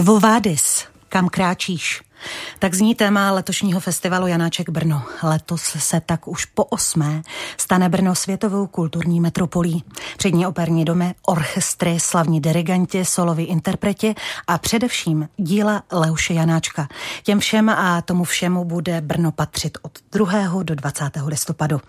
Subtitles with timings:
[0.00, 0.88] Quo vadis?
[1.12, 2.00] Kam kráčíš?
[2.58, 5.02] Tak zní téma letošního festivalu Janáček Brno.
[5.22, 7.22] Letos se tak už po osmé
[7.56, 9.84] stane Brno světovou kulturní metropolí.
[10.18, 14.14] Přední operní domy, orchestry, slavní dirigenti, soloví interpreti
[14.46, 16.88] a především díla Leuše Janáčka.
[17.22, 20.62] Těm všem a tomu všemu bude Brno patřit od 2.
[20.62, 21.04] do 20.
[21.26, 21.80] listopadu.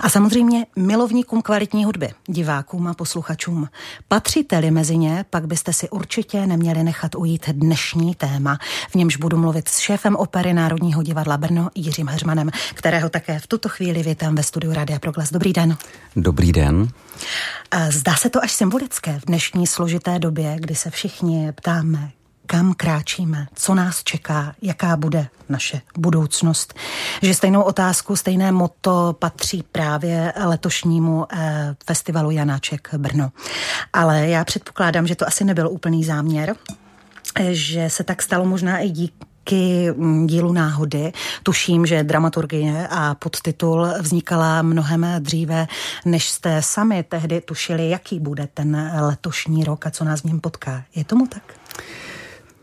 [0.00, 3.68] A samozřejmě milovníkům kvalitní hudby, divákům a posluchačům.
[4.08, 8.58] Patříte-li mezi ně, pak byste si určitě neměli nechat ujít dnešní téma,
[8.90, 13.46] v němž budu mluvit s šéfem opery Národního divadla Brno Jiřím Heřmanem, kterého také v
[13.46, 15.30] tuto chvíli vítám ve studiu Rádia Proglas.
[15.32, 15.76] Dobrý den.
[16.16, 16.88] Dobrý den.
[17.88, 22.10] Zdá se to až symbolické v dnešní složité době, kdy se všichni ptáme,
[22.46, 26.74] kam kráčíme, co nás čeká, jaká bude naše budoucnost.
[27.22, 33.32] Že stejnou otázku, stejné moto patří právě letošnímu eh, festivalu Janáček Brno.
[33.92, 36.56] Ale já předpokládám, že to asi nebyl úplný záměr,
[37.50, 41.12] že se tak stalo možná i díky mm, dílu náhody.
[41.42, 45.66] Tuším, že dramaturgie a podtitul vznikala mnohem dříve,
[46.04, 50.40] než jste sami tehdy tušili, jaký bude ten letošní rok a co nás v něm
[50.40, 50.82] potká.
[50.94, 51.42] Je tomu tak?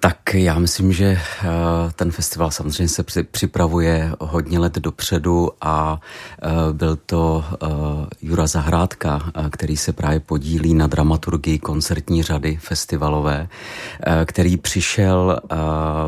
[0.03, 1.47] Tak já myslím, že eh,
[1.95, 5.99] ten festival samozřejmě se připravuje hodně let dopředu a
[6.41, 7.67] eh, byl to eh,
[8.21, 13.47] Jura Zahrádka, který se právě podílí na dramaturgii koncertní řady festivalové,
[14.25, 15.39] který přišel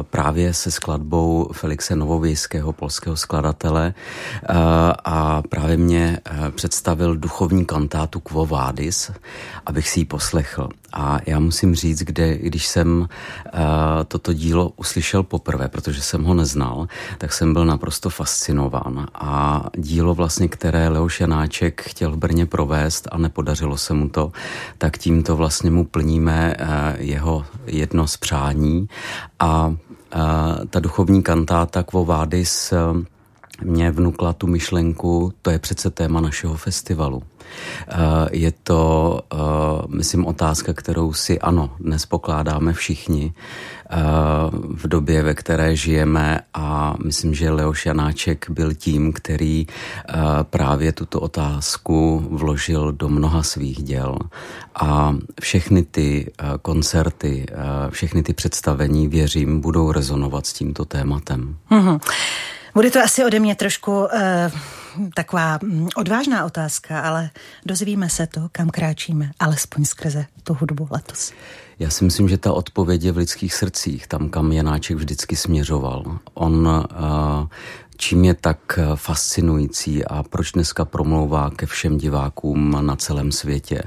[0.09, 3.94] právě se skladbou Felixe Novovějského, polského skladatele
[5.05, 6.19] a právě mě
[6.55, 9.11] představil duchovní kantátu Quo Vadis,
[9.66, 10.69] abych si ji poslechl.
[10.94, 13.08] A já musím říct, kde, když jsem uh,
[14.08, 19.08] toto dílo uslyšel poprvé, protože jsem ho neznal, tak jsem byl naprosto fascinován.
[19.13, 24.31] A dílo vlastně, které Leoš Janáček chtěl v Brně provést a nepodařilo se mu to,
[24.78, 26.67] tak tímto vlastně mu plníme uh,
[26.97, 28.88] jeho jedno z přání.
[29.40, 29.75] A uh,
[30.69, 33.03] ta duchovní kantáta Quo Vadis uh,
[33.63, 37.23] mě vnukla tu myšlenku, to je přece téma našeho festivalu.
[37.88, 37.96] Eh,
[38.31, 39.38] je to, eh,
[39.88, 43.34] myslím, otázka, kterou si ano, dnes pokládáme všichni
[43.90, 43.97] eh,
[44.52, 49.68] v době, ve které žijeme a myslím, že Leoš Janáček byl tím, který
[50.44, 54.18] právě tuto otázku vložil do mnoha svých děl.
[54.75, 56.31] A všechny ty
[56.62, 57.46] koncerty,
[57.90, 61.56] všechny ty představení, věřím, budou rezonovat s tímto tématem.
[61.72, 62.00] Mm-hmm.
[62.73, 64.09] Bude to asi ode mě trošku uh,
[65.13, 67.29] taková mm, odvážná otázka, ale
[67.66, 71.34] dozvíme se to, kam kráčíme, alespoň skrze tu hudbu letos.
[71.79, 76.19] Já si myslím, že ta odpověď je v lidských srdcích, tam, kam Janáček vždycky směřoval.
[76.34, 77.47] On uh,
[77.97, 83.83] čím je tak eh, fascinující a proč dneska promlouvá ke všem divákům na celém světě.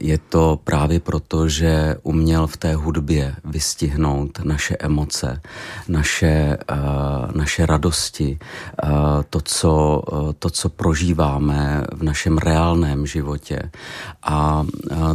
[0.00, 5.40] Je to právě proto, že uměl v té hudbě vystihnout naše emoce,
[5.88, 6.76] naše, eh,
[7.34, 8.88] naše radosti, eh,
[9.30, 10.02] to co,
[10.38, 13.70] to, co prožíváme v našem reálném životě.
[14.22, 14.66] A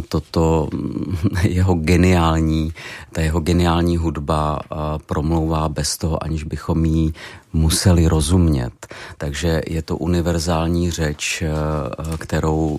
[0.08, 0.68] toto
[1.42, 2.72] jeho geniální,
[3.12, 4.60] ta jeho geniální hudba
[5.06, 7.14] promlouvá bez toho, aniž bychom jí
[7.54, 8.86] museli rozumět.
[9.18, 12.78] Takže je to univerzální řeč, eh, kterou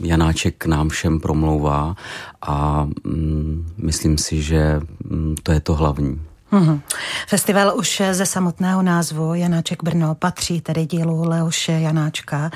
[0.00, 1.96] Janáček k nám všem promlouvá
[2.42, 6.20] a mm, myslím si, že mm, to je to hlavní.
[6.52, 6.80] Hmm.
[7.26, 12.50] Festival už ze samotného názvu Janáček Brno patří tedy dílu Leoše Janáčka,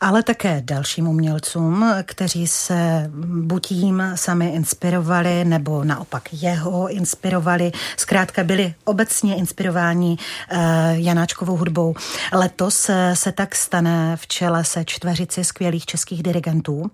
[0.00, 7.72] ale také dalším umělcům, kteří se buď jím sami inspirovali, nebo naopak jeho inspirovali.
[7.96, 10.16] Zkrátka byli obecně inspirováni
[10.52, 10.58] uh,
[10.90, 11.94] Janáčkovou hudbou.
[12.32, 16.90] Letos se tak stane v čele se čtveřici skvělých českých dirigentů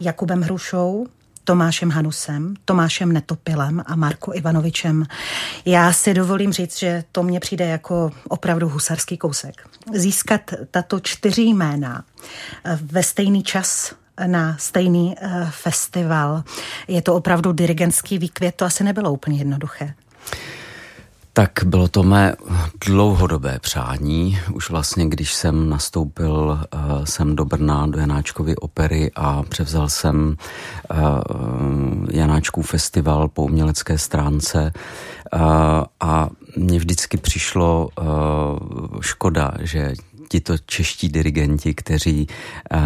[0.00, 1.06] Jakubem Hrušou,
[1.46, 5.06] Tomášem Hanusem, Tomášem Netopilem a Marko Ivanovičem.
[5.64, 9.68] Já si dovolím říct, že to mně přijde jako opravdu husarský kousek.
[9.94, 12.04] Získat tato čtyři jména
[12.64, 13.94] eh, ve stejný čas
[14.26, 16.42] na stejný eh, festival.
[16.88, 19.94] Je to opravdu dirigentský výkvět, to asi nebylo úplně jednoduché.
[21.36, 22.34] Tak bylo to mé
[22.86, 24.38] dlouhodobé přání.
[24.52, 30.36] Už vlastně, když jsem nastoupil uh, sem do Brna, do Janáčkovy opery a převzal jsem
[30.90, 30.98] uh,
[32.10, 34.72] Janáčkův festival po umělecké stránce
[35.34, 35.40] uh,
[36.00, 39.92] a mně vždycky přišlo uh, škoda, že
[40.28, 42.78] tito čeští dirigenti, kteří uh,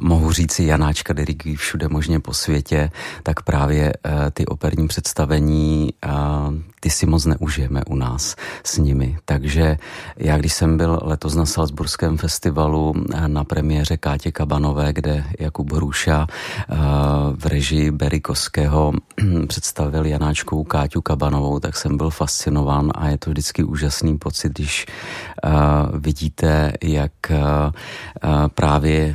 [0.00, 2.90] mohu říci Janáčka dirigují všude možně po světě,
[3.22, 6.54] tak právě uh, ty operní představení uh,
[6.84, 9.16] ty si moc neužijeme u nás s nimi.
[9.24, 9.76] Takže
[10.16, 12.94] já, když jsem byl letos na Salzburském festivalu
[13.26, 16.26] na premiéře Kátě Kabanové, kde Jakub Hruša
[17.36, 18.92] v režii Berikovského
[19.46, 24.86] představil Janáčkou Káťu Kabanovou, tak jsem byl fascinován a je to vždycky úžasný pocit, když
[25.98, 27.12] vidíte, jak
[28.54, 29.14] právě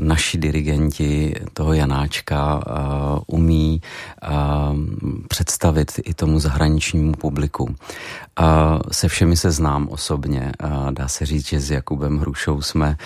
[0.00, 2.62] naši dirigenti toho Janáčka
[3.26, 3.80] umí
[5.28, 7.74] představit i tomu zahraničnímu publiku.
[8.92, 10.52] Se všemi se znám osobně.
[10.90, 12.96] Dá se říct, že s Jakubem Hrušou jsme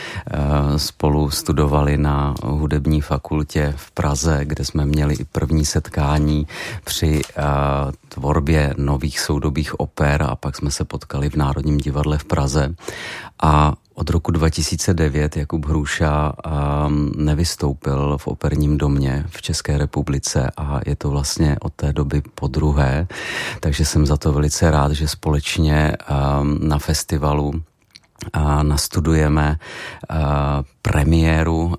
[0.77, 6.47] spolu studovali na hudební fakultě v Praze, kde jsme měli i první setkání
[6.85, 7.21] při
[8.09, 12.75] tvorbě nových soudobých oper a pak jsme se potkali v Národním divadle v Praze.
[13.43, 20.81] A od roku 2009 Jakub Hruša um, nevystoupil v operním domě v České republice a
[20.87, 23.06] je to vlastně od té doby po druhé,
[23.61, 27.62] takže jsem za to velice rád, že společně um, na festivalu
[28.32, 29.58] a nastudujeme
[30.82, 31.75] premiéru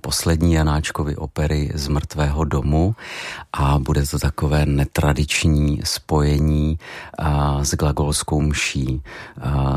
[0.00, 2.94] poslední Janáčkovy opery z mrtvého domu
[3.52, 6.78] a bude to takové netradiční spojení
[7.62, 9.02] s glagolskou mší.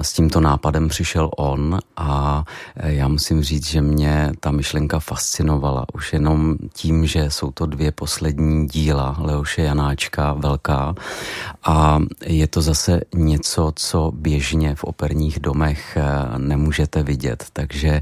[0.02, 2.44] S tímto nápadem přišel on a
[2.76, 5.86] já musím říct, že mě ta myšlenka fascinovala.
[5.94, 10.96] Už jenom tím, že jsou to dvě poslední díla Leoše Janáčka, velká
[11.64, 15.98] a je to zase něco, co běžně v operních domech
[16.38, 17.46] nemůžete vidět.
[17.54, 18.02] Takže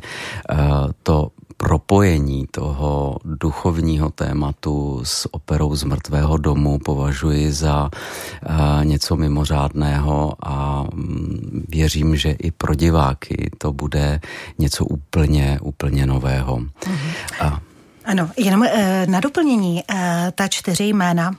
[0.49, 0.68] eh,
[1.03, 10.33] to propojení toho duchovního tématu s operou z mrtvého domu považuji za uh, něco mimořádného
[10.43, 14.21] a um, věřím, že i pro diváky to bude
[14.57, 16.57] něco úplně, úplně nového.
[16.57, 17.11] Mm-hmm.
[17.39, 17.59] A,
[18.05, 18.67] ano, jenom uh,
[19.05, 19.99] na doplnění uh,
[20.35, 21.35] ta čtyři jména,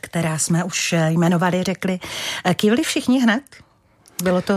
[0.00, 2.00] která jsme už jmenovali, řekli,
[2.54, 3.42] kývli všichni hned?
[4.22, 4.54] Bylo to,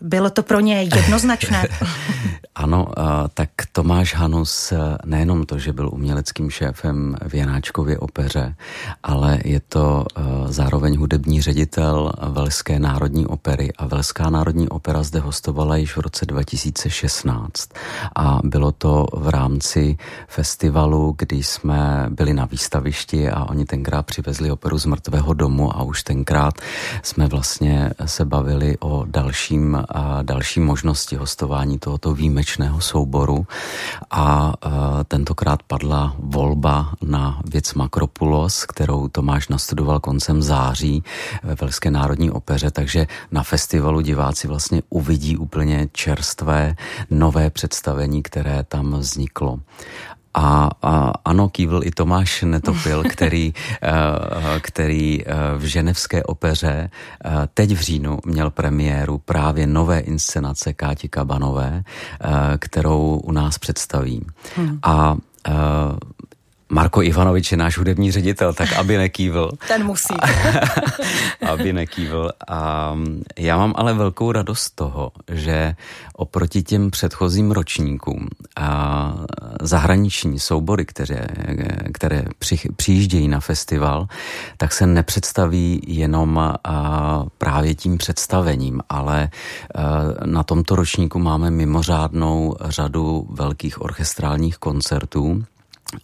[0.00, 1.68] bylo to pro ně jednoznačné?
[2.54, 2.86] ano,
[3.34, 4.72] tak Tomáš Hanus
[5.04, 8.54] nejenom to, že byl uměleckým šéfem v Janáčkově opeře,
[9.02, 15.20] ale je to uh, zároveň hudební ředitel Velské národní opery a Velská národní opera zde
[15.20, 17.68] hostovala již v roce 2016
[18.16, 19.96] a bylo to v rámci
[20.28, 25.82] festivalu, kdy jsme byli na výstavišti a oni tenkrát přivezli operu z mrtvého domu a
[25.82, 26.54] už tenkrát
[27.02, 32.41] jsme vlastně se bavili o dalším, a další možnosti hostování tohoto výjimečného
[32.78, 33.46] souboru
[34.10, 34.52] a
[35.08, 41.02] tentokrát padla volba na věc Makropulos, kterou Tomáš nastudoval koncem září
[41.42, 46.76] ve Velské národní opeře, takže na festivalu diváci vlastně uvidí úplně čerstvé
[47.10, 49.60] nové představení, které tam vzniklo.
[50.34, 53.90] A, a ano, kývl i Tomáš Netopil, který, eh,
[54.60, 56.90] který eh, v ženevské opeře
[57.24, 61.84] eh, teď v říjnu měl premiéru právě nové inscenace Káti Kabanové,
[62.58, 64.26] kterou u nás představí.
[64.56, 64.78] Hmm.
[64.82, 65.16] A
[66.72, 69.50] Marko Ivanovič je náš hudební ředitel, tak aby nekývl.
[69.68, 70.14] Ten musí.
[71.52, 72.30] aby nekývl.
[72.48, 72.94] A
[73.38, 75.74] já mám ale velkou radost z toho, že
[76.12, 79.14] oproti těm předchozím ročníkům a
[79.62, 81.26] zahraniční soubory, které,
[81.92, 82.24] které
[82.76, 84.06] přijíždějí na festival,
[84.56, 86.54] tak se nepředstaví jenom
[87.38, 89.28] právě tím představením, ale
[90.24, 95.44] na tomto ročníku máme mimořádnou řadu velkých orchestrálních koncertů,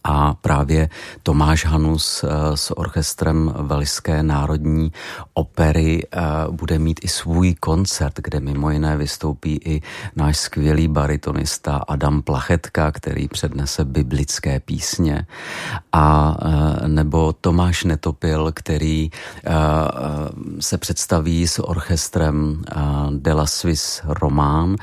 [0.04, 0.88] a právě
[1.22, 4.92] Tomáš Hanus eh, s orchestrem Velské národní
[5.34, 9.82] opery eh, bude mít i svůj koncert, kde mimo jiné vystoupí i
[10.16, 15.26] náš skvělý baritonista Adam Plachetka, který přednese biblické písně.
[15.92, 19.10] A eh, nebo Tomáš Netopil, který
[20.60, 22.64] se představí s orchestrem
[23.10, 24.76] De La Suisse Román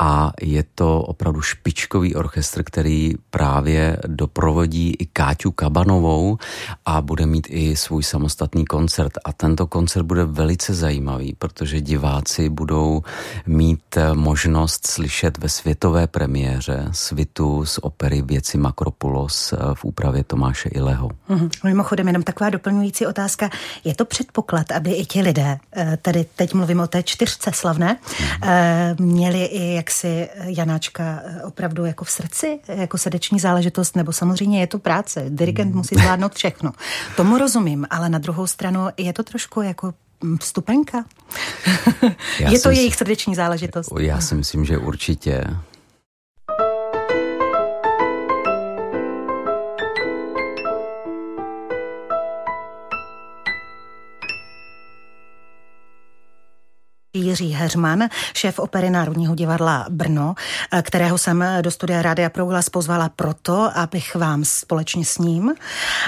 [0.00, 6.38] a je to opravdu špičkový orchestr, který právě doprovodí i Káťu Kabanovou
[6.86, 9.12] a bude mít i svůj samostatný koncert.
[9.24, 13.02] A tento koncert bude velice zajímavý, protože diváci budou
[13.46, 21.08] mít možnost slyšet ve světové premiéře svitu z opery Věci Makropulos v úpravě Tomáše Ileho.
[21.08, 21.50] Mm-hmm.
[21.64, 23.50] Mimochodem, jenom taková doplňující otázka.
[23.84, 27.96] Je to předpoklad, aby i ti lidé, eh, tady teď mluvím o té čtyřce slavné,
[28.02, 29.04] mm-hmm.
[29.04, 34.66] měli i jak si Janáčka opravdu jako v srdci, jako srdeční záležitost, nebo samozřejmě je
[34.66, 35.24] to práce.
[35.28, 36.72] Dirigent musí zvládnout všechno.
[37.16, 39.94] Tomu rozumím, ale na druhou stranu je to trošku jako
[40.40, 41.04] vstupenka?
[42.38, 43.90] je to jejich srdeční záležitost.
[43.98, 45.44] Já si myslím, že určitě.
[57.30, 60.34] Jiří Heřman, šéf opery Národního divadla Brno,
[60.82, 65.54] kterého jsem do studia Rádia Proglas pozvala proto, abych vám společně s ním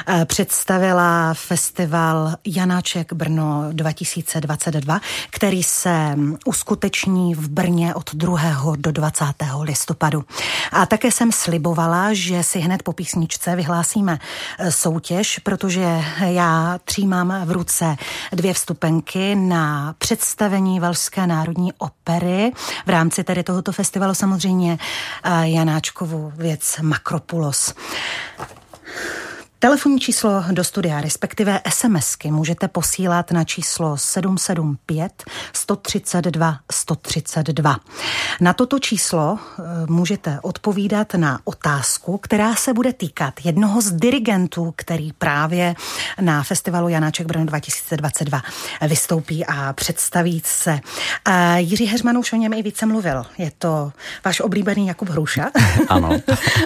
[0.06, 5.00] eh, představila festival Janáček Brno 2022,
[5.30, 8.40] který se uskuteční v Brně od 2.
[8.76, 9.24] do 20.
[9.60, 10.24] listopadu.
[10.72, 14.18] A také jsem slibovala, že si hned po písničce vyhlásíme
[14.58, 17.96] eh, soutěž, protože já třímám v ruce
[18.32, 20.80] dvě vstupenky na představení
[21.16, 22.52] Velské národní opery.
[22.86, 24.78] V rámci tedy tohoto festivalu samozřejmě
[25.24, 27.74] eh, Janáčkovu věc Makropulos.
[29.62, 37.76] Telefonní číslo do studia, respektive SMSky můžete posílat na číslo 775 132 132.
[38.40, 44.72] Na toto číslo eh, můžete odpovídat na otázku, která se bude týkat jednoho z dirigentů,
[44.76, 45.74] který právě
[46.20, 48.42] na festivalu Janáček Brno 2022
[48.86, 50.80] vystoupí a představí se.
[51.24, 53.26] A Jiří Heřman už o něm i více mluvil.
[53.38, 53.92] Je to
[54.24, 55.50] váš oblíbený Jakub Hruša,
[55.88, 56.10] ano.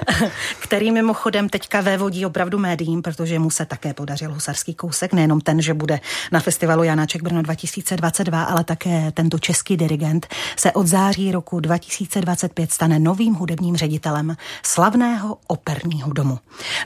[0.61, 5.41] který mimochodem teďka vévodí opravdu médií médiím, protože mu se také podařil husarský kousek, nejenom
[5.41, 6.01] ten, že bude
[6.33, 10.27] na festivalu Janáček Brno 2022, ale také tento český dirigent
[10.57, 16.39] se od září roku 2025 stane novým hudebním ředitelem slavného operního domu.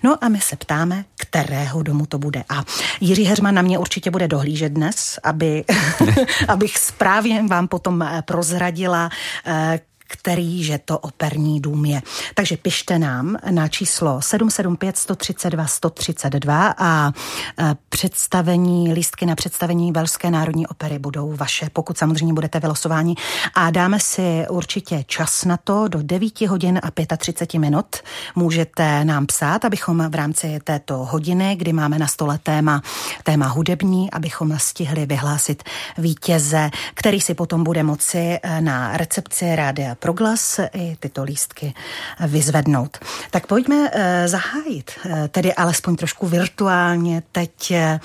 [0.03, 2.45] No a my se ptáme, kterého domu to bude.
[2.49, 2.65] A
[3.01, 5.65] Jiří Heřman na mě určitě bude dohlížet dnes, aby,
[6.49, 9.11] abych správně vám potom eh, prozradila,
[9.47, 9.81] eh,
[10.11, 12.03] který že to operní dům je.
[12.35, 17.13] Takže pište nám na číslo 775 132 132 a
[17.59, 23.15] e, představení, lístky na představení Velské národní opery budou vaše, pokud samozřejmě budete vylosováni.
[23.55, 27.97] A dáme si určitě čas na to, do 9 hodin a 35 minut
[28.37, 32.83] můžete nám psát, abychom v rámci této hodiny, kdy máme na stole téma,
[33.25, 35.63] téma hudební, abychom stihli vyhlásit
[35.99, 41.75] vítěze, který si potom bude moci e, na recepci rádia proglas i tyto lístky
[42.27, 42.99] vyzvednout.
[43.31, 48.01] Tak pojďme eh, zahájit, eh, tedy alespoň trošku virtuálně teď eh,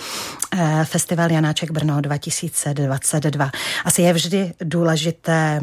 [0.83, 3.51] Festival Janáček Brno 2022.
[3.85, 5.61] Asi je vždy důležité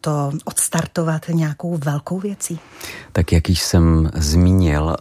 [0.00, 2.58] to odstartovat nějakou velkou věcí.
[3.12, 4.96] Tak jak již jsem zmínil,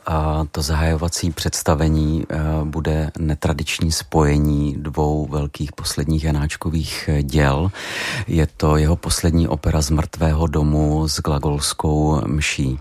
[0.51, 2.25] to zahajovací představení
[2.63, 7.71] bude netradiční spojení dvou velkých posledních Janáčkových děl.
[8.27, 12.79] Je to jeho poslední opera z mrtvého domu s glagolskou mší.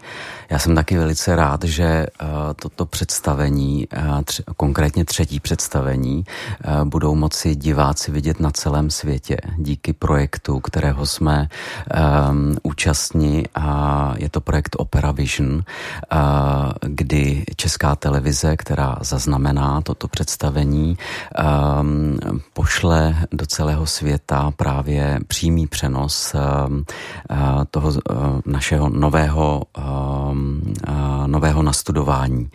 [0.51, 2.29] Já jsem taky velice rád, že uh,
[2.63, 3.89] toto představení,
[4.25, 11.07] tři, konkrétně třetí představení, uh, budou moci diváci vidět na celém světě díky projektu, kterého
[11.07, 11.49] jsme
[12.31, 15.63] um, účastní a je to projekt Opera Vision,
[16.81, 20.99] kdy Česká televize, která zaznamená toto představení,
[21.81, 22.19] um,
[22.53, 26.85] pošle do celého světa právě přímý přenos um,
[27.71, 27.93] toho
[28.47, 29.63] našeho nového
[31.27, 32.51] nového nastudování.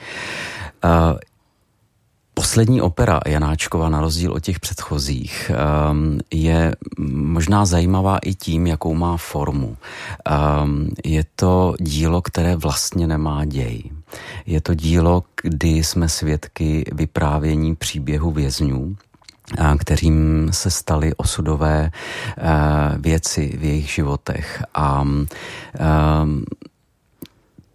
[2.33, 5.51] Poslední opera Janáčkova, na rozdíl od těch předchozích,
[6.33, 6.75] je
[7.09, 9.77] možná zajímavá i tím, jakou má formu.
[11.05, 13.83] Je to dílo, které vlastně nemá děj.
[14.45, 18.95] Je to dílo, kdy jsme svědky vyprávění příběhu vězňů,
[19.79, 21.91] kterým se staly osudové
[22.97, 24.63] věci v jejich životech.
[24.75, 25.07] A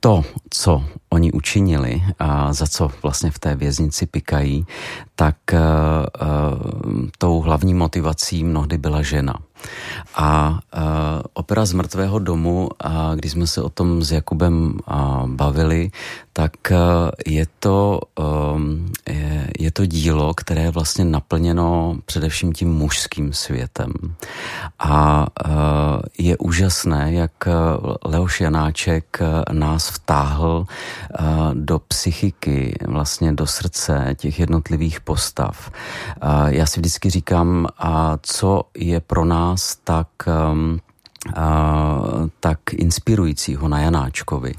[0.00, 4.66] to, co oni učinili a za co vlastně v té věznici pikají,
[5.14, 9.38] tak uh, uh, tou hlavní motivací mnohdy byla žena.
[10.14, 10.80] A uh,
[11.32, 15.90] opera z mrtvého domu, a když jsme se o tom s Jakubem uh, bavili,
[16.32, 16.76] tak uh,
[17.26, 18.00] je, to,
[18.54, 23.92] um, je, je to dílo, které je vlastně naplněno především tím mužským světem.
[24.78, 25.52] A uh,
[26.18, 27.32] je úžasné, jak
[28.04, 29.18] Leoš Janáček
[29.52, 35.70] nás vtáhl uh, do psychiky, vlastně do srdce těch jednotlivých postav.
[36.22, 40.80] Uh, já si vždycky říkám, a co je pro nás nás tak um,
[42.40, 44.54] tak inspirujícího na Janáčkovi.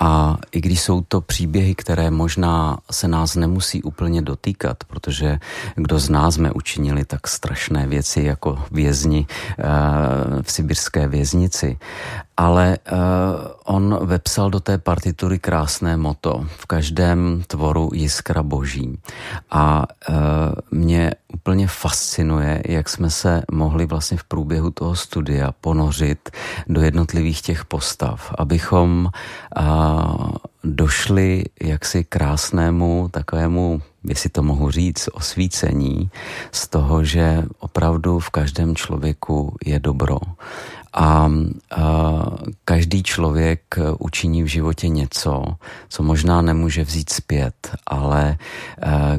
[0.00, 5.38] A i když jsou to příběhy, které možná se nás nemusí úplně dotýkat, protože
[5.74, 9.26] kdo z nás jsme učinili tak strašné věci jako vězni
[10.42, 11.78] v sibirské věznici,
[12.42, 12.98] ale uh,
[13.64, 16.46] on vepsal do té partitury krásné moto.
[16.58, 18.98] V každém tvoru jiskra boží.
[19.50, 20.14] A uh,
[20.70, 26.30] mě úplně fascinuje, jak jsme se mohli vlastně v průběhu toho studia ponořit
[26.66, 30.34] do jednotlivých těch postav, abychom uh,
[30.64, 36.10] došli jaksi krásnému takovému, jestli to mohu říct, osvícení
[36.52, 40.18] z toho, že opravdu v každém člověku je dobro.
[40.92, 41.30] A, a
[42.64, 43.60] každý člověk
[43.98, 45.44] učiní v životě něco,
[45.88, 47.54] co možná nemůže vzít zpět,
[47.86, 48.36] ale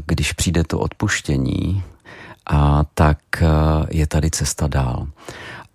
[0.05, 1.83] když přijde to odpuštění,
[2.45, 3.17] a tak
[3.89, 5.07] je tady cesta dál.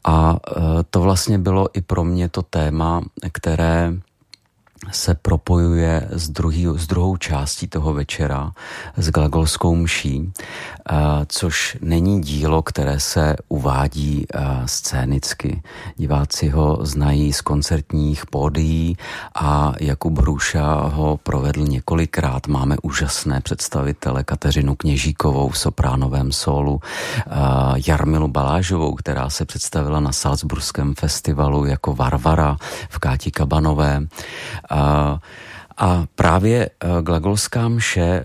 [0.05, 0.37] A
[0.91, 3.03] to vlastně bylo i pro mě to téma,
[3.33, 3.93] které
[4.91, 8.53] se propojuje s, druhý, s druhou částí toho večera,
[8.97, 10.33] s glagolskou mší,
[10.91, 10.95] eh,
[11.27, 15.63] což není dílo, které se uvádí eh, scénicky.
[15.97, 18.97] Diváci ho znají z koncertních pódií
[19.35, 22.47] a Jakub Hruša ho provedl několikrát.
[22.47, 27.31] Máme úžasné představitele Kateřinu Kněžíkovou v sopránovém solu, eh,
[27.87, 32.57] Jarmilu Balážovou, která se představila na Salzburském festivalu jako Varvara
[32.89, 34.03] v Káti Kabanové,
[34.71, 35.19] a,
[35.77, 38.25] a právě e, glagolská mše,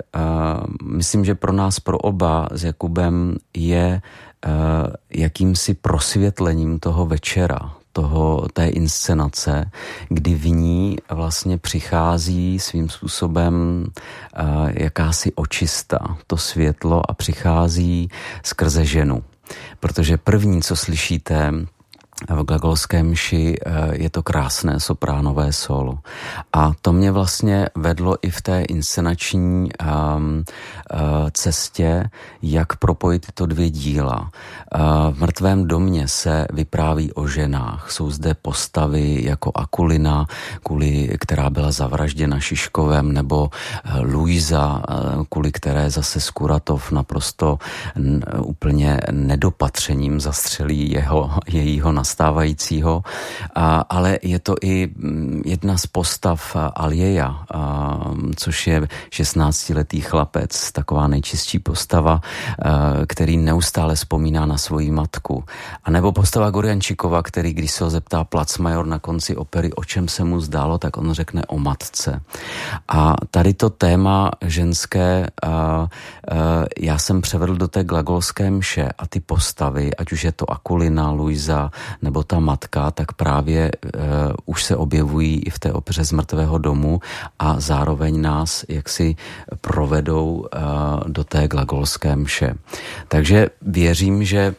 [0.84, 4.02] myslím, že pro nás, pro oba s Jakubem je e,
[5.10, 9.72] jakýmsi prosvětlením toho večera, toho, té inscenace,
[10.10, 13.86] kdy v ní vlastně přichází svým způsobem
[14.74, 18.10] jakási očista, to světlo a přichází
[18.44, 19.24] skrze ženu.
[19.80, 21.54] Protože první, co slyšíte
[22.30, 23.72] v glagolské mši eh,
[24.04, 26.00] je to krásné sopránové solo.
[26.54, 29.70] A to mě vlastně vedlo i v té inscenační
[30.16, 30.44] um,
[31.32, 32.10] cestě,
[32.42, 34.20] jak propojit tyto dvě díla.
[34.22, 37.92] Uh, v mrtvém domě se vypráví o ženách.
[37.92, 40.26] Jsou zde postavy jako Akulina,
[40.64, 43.50] kvůli, která byla zavražděna Šiškovem, nebo
[44.02, 44.84] Luisa,
[45.30, 47.58] kvůli které zase Skuratov naprosto
[48.38, 53.02] úplně nedopatřením zastřelí jeho, jejího nastavení nastávajícího,
[53.90, 57.46] ale je to i mm, jedna z postav Alieja,
[58.36, 62.22] což je 16-letý chlapec, taková nejčistší postava,
[63.08, 65.44] který neustále vzpomíná na svoji matku.
[65.84, 70.08] A nebo postava Goriančikova, který, když se ho zeptá Placmajor na konci opery, o čem
[70.08, 72.22] se mu zdálo, tak on řekne o matce.
[72.88, 75.28] A tady to téma ženské
[76.80, 81.12] já jsem převedl do té glagolské mše a ty postavy, ať už je to Akulina,
[81.12, 81.72] Luisa
[82.04, 84.02] nebo ta matka, tak právě uh,
[84.46, 87.00] už se objevují i v té opeře z mrtvého domu
[87.40, 89.16] a zároveň nás jaksi
[89.62, 90.48] provedou uh,
[91.08, 92.54] do té glagolské mše.
[93.08, 94.56] Takže věřím, že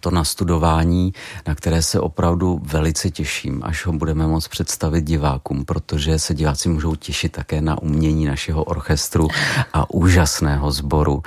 [0.00, 1.12] to nastudování,
[1.46, 6.68] na které se opravdu velice těším, až ho budeme moct představit divákům, protože se diváci
[6.68, 9.28] můžou těšit také na umění našeho orchestru
[9.72, 11.22] a úžasného sboru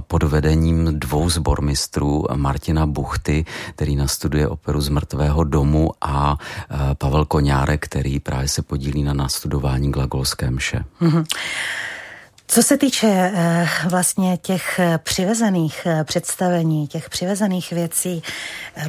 [0.00, 3.44] pod vedením dvou zbormistrů Martina Buchty,
[3.74, 6.38] který nastuduje operu z mrtvého domu a
[6.98, 10.84] Pavel Koňárek, který právě se podílí na nastudování glagolské mše.
[11.02, 11.24] Mm-hmm.
[12.46, 18.22] Co se týče eh, vlastně těch eh, přivezených eh, představení, těch přivezených věcí,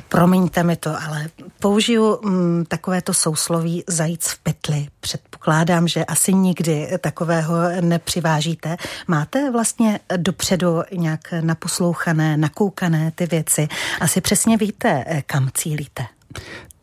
[0.10, 1.28] promiňte mi to, ale
[1.60, 4.88] použiju mm, takovéto sousloví zajíc v pytli.
[5.00, 8.78] Předpokládám, že asi nikdy takového nepřivážíte.
[9.08, 13.68] Máte vlastně dopředu nějak naposlouchané, nakoukané ty věci?
[14.00, 16.06] Asi přesně víte, kam cílíte.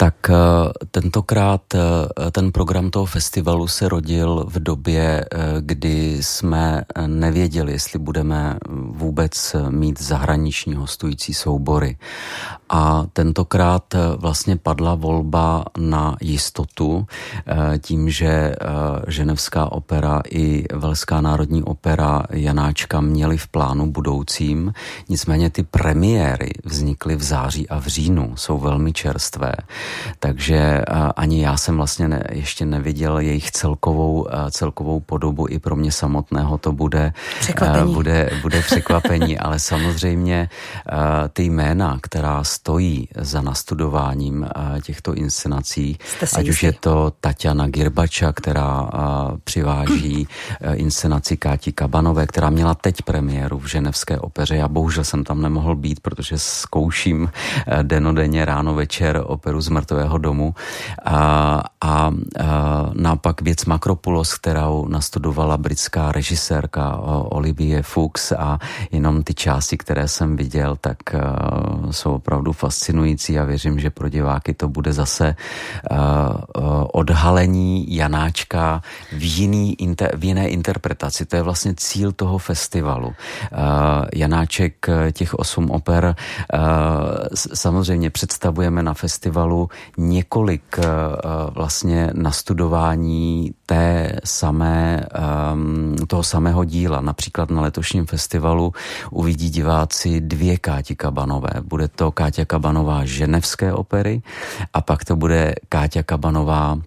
[0.03, 0.35] Tak eh,
[0.91, 7.99] tentokrát eh, ten program toho festivalu se rodil v době, eh, kdy jsme nevěděli, jestli
[7.99, 8.59] budeme
[8.91, 11.97] vůbec mít zahraniční hostující soubory.
[12.69, 17.07] A tentokrát vlastně padla volba na jistotu
[17.81, 18.55] tím, že
[19.09, 24.73] Ženevská opera i Velská národní opera Janáčka měly v plánu budoucím.
[25.09, 29.53] Nicméně ty premiéry vznikly v září a v říjnu, jsou velmi čerstvé
[30.19, 30.83] takže
[31.17, 35.49] ani já jsem vlastně ne, ještě neviděl jejich celkovou, celkovou podobu.
[35.49, 40.49] I pro mě samotného to bude překvapení, bude, bude překvapení ale samozřejmě
[41.33, 44.47] ty jména, která stojí za nastudováním
[44.83, 45.99] těchto inscenací,
[46.37, 48.91] ať už je to Tatiana Girbača, která
[49.45, 50.29] přiváží
[50.75, 54.57] inscenaci Káti Kabanové, která měla teď premiéru v Ženevské opeře.
[54.57, 57.31] Já bohužel jsem tam nemohl být, protože zkouším
[57.83, 60.55] denodenně ráno večer operu z mrtvého domu.
[61.05, 61.15] A,
[61.81, 62.11] a, a
[62.95, 66.97] naopak věc Makropulos, kterou nastudovala britská režisérka
[67.35, 68.59] Olivie Fuchs a
[68.93, 70.97] jenom ty části, které jsem viděl, tak
[71.91, 75.35] jsou opravdu fascinující a věřím, že pro diváky to bude zase
[76.93, 79.77] odhalení Janáčka v, jiný,
[80.15, 81.27] v jiné interpretaci.
[81.27, 83.13] To je vlastně cíl toho festivalu.
[84.15, 86.15] Janáček těch osm oper
[87.55, 89.62] samozřejmě představujeme na festivalu
[89.99, 90.79] několik
[91.55, 95.07] vlastně nastudování té samé,
[96.07, 97.01] toho samého díla.
[97.01, 98.73] Například na letošním festivalu
[99.11, 101.51] uvidí diváci dvě Káti Kabanové.
[101.63, 104.23] Bude to Káťa Kabanová ženevské opery
[104.75, 106.79] a pak to bude Káťa Kabanová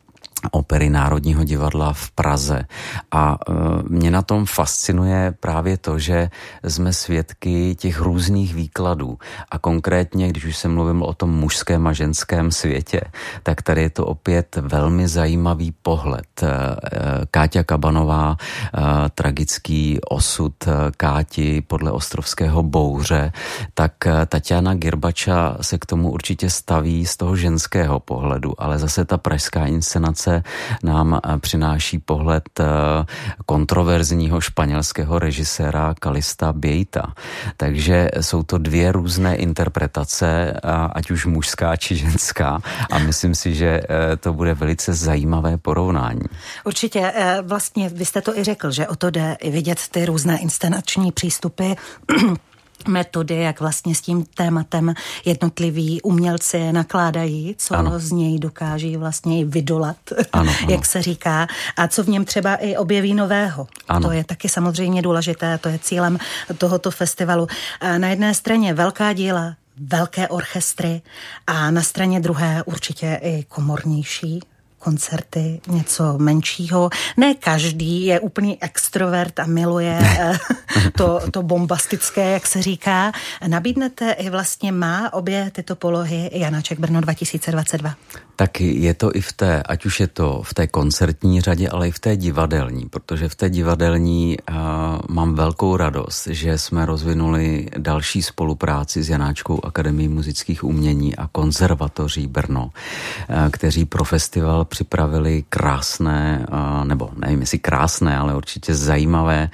[0.52, 2.66] opery Národního divadla v Praze.
[3.12, 3.54] A e,
[3.90, 6.30] mě na tom fascinuje právě to, že
[6.64, 9.18] jsme svědky těch různých výkladů.
[9.52, 13.02] A konkrétně, když už jsem mluvil o tom mužském a ženském světě,
[13.44, 16.44] tak tady je to opět velmi zajímavý pohled.
[16.44, 18.38] E, e, Káťa Kabanová,
[19.16, 20.54] tragický osud
[20.98, 23.32] Káti podle Ostrovského bouře,
[23.74, 23.94] tak
[24.28, 29.66] Tatiana Girbača se k tomu určitě staví z toho ženského pohledu, ale zase ta pražská
[29.66, 30.35] inscenace
[30.84, 32.66] nám eh, přináší pohled eh,
[33.46, 37.14] kontroverzního španělského režiséra Kalista Bejta.
[37.58, 40.54] Takže jsou to dvě různé interpretace,
[40.94, 42.60] ať už mužská či ženská
[42.92, 46.22] a myslím si, že eh, to bude velice zajímavé porovnání.
[46.66, 50.38] Určitě, vlastně vy jste to i řekl, že o to jde i vidět ty různé
[50.40, 51.74] inscenační přístupy
[52.88, 54.94] metody, jak vlastně s tím tématem
[55.26, 58.00] jednotliví umělci nakládají, co ano.
[58.00, 59.98] z něj dokáží vlastně vydolat,
[60.32, 60.74] ano, ano.
[60.74, 63.68] jak se říká, a co v něm třeba i objeví nového.
[63.88, 64.08] Ano.
[64.08, 66.18] To je taky samozřejmě důležité, to je cílem
[66.58, 67.48] tohoto festivalu.
[67.82, 71.02] A na jedné straně velká díla, velké orchestry
[71.48, 74.40] a na straně druhé určitě i komornější
[74.86, 76.90] koncerty, něco menšího.
[77.18, 80.38] Ne každý je úplný extrovert a miluje eh,
[80.98, 83.12] to, to bombastické, jak se říká.
[83.48, 87.96] Nabídnete i vlastně má obě tyto polohy Janáček Brno 2022?
[88.36, 91.88] Tak je to i v té, ať už je to v té koncertní řadě, ale
[91.88, 94.38] i v té divadelní, protože v té divadelní
[95.10, 102.28] mám velkou radost, že jsme rozvinuli další spolupráci s Janáčkou Akademií muzických umění a konzervatoří
[102.28, 106.46] Brno, uh, kteří pro festival připravili krásné,
[106.84, 109.50] nebo nevím jestli krásné, ale určitě zajímavé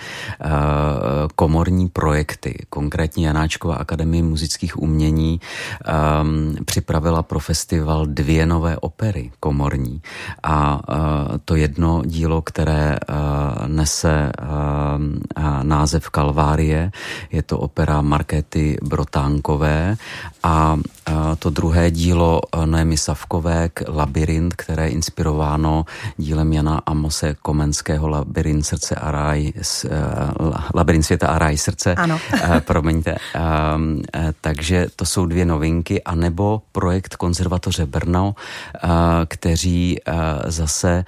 [1.36, 2.66] komorní projekty.
[2.70, 10.02] Konkrétně Janáčková Akademie muzických umění um, připravila pro festival dvě nové nové opery komorní.
[10.44, 10.80] A
[11.46, 12.98] to jedno dílo, které
[13.68, 14.32] nese
[15.64, 16.92] název Kalvárie,
[17.32, 19.96] je to opera Markéty Brotánkové
[20.44, 20.78] a
[21.40, 25.86] to druhé dílo Noemi Savkové Labyrint, které je inspirováno
[26.18, 29.54] dílem Jana Amose Komenského Labyrint srdce a ráj,
[30.76, 31.96] Labyrint světa a ráj srdce.
[31.96, 32.20] Ano.
[32.60, 33.16] Promiňte.
[34.42, 38.36] Takže to jsou dvě novinky, anebo projekt konzervatoře Brno,
[39.28, 40.00] kteří
[40.46, 41.06] zase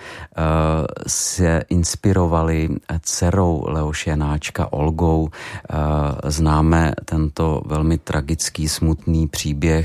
[1.08, 2.70] se inspirovali
[3.02, 5.30] dcerou Leoše Janáčka Olgou.
[6.26, 9.83] Známe tento velmi tragický, smutný příběh,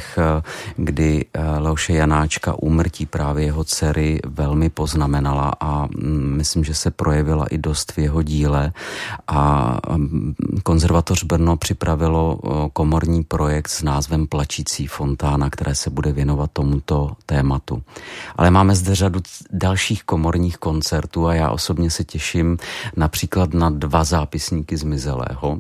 [0.77, 1.25] kdy
[1.59, 7.59] Leoše Janáčka úmrtí právě jeho dcery velmi poznamenala a mm, myslím, že se projevila i
[7.59, 8.73] dost v jeho díle
[9.29, 12.39] a mm, konzervatoř Brno připravilo
[12.73, 17.83] komorní projekt s názvem Plačící fontána, které se bude věnovat tomuto tématu.
[18.37, 19.21] Ale máme zde řadu
[19.53, 22.59] dalších komorních koncertů a já osobně se těším
[22.97, 25.59] například na dva zápisníky zmizelého,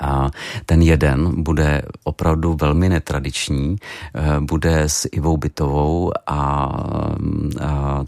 [0.00, 0.30] a
[0.66, 3.76] ten jeden bude opravdu velmi netradiční,
[4.14, 6.72] eh, bude s Ivou Bytovou a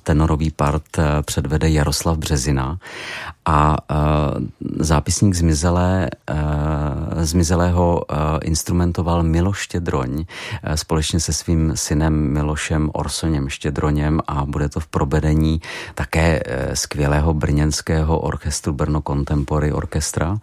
[0.03, 2.79] tenorový part eh, předvede Jaroslav Březina.
[3.47, 3.95] A eh,
[4.79, 6.09] zápisník zmizelé,
[7.17, 8.05] zmizelého
[8.43, 10.25] instrumentoval Miloš Štědroň
[10.75, 15.61] společně se svým synem Milošem Orsoněm Štědroněm a bude to v provedení
[15.95, 16.43] také
[16.75, 20.39] skvělého brněnského orchestru Brno Contemporary Orchestra